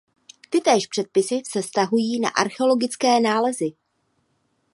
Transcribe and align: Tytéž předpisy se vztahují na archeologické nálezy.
Tytéž 0.49 0.87
předpisy 0.87 1.41
se 1.49 1.61
vztahují 1.61 2.19
na 2.19 2.29
archeologické 2.29 3.19
nálezy. 3.19 3.71